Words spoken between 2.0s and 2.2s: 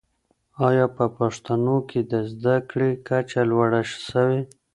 د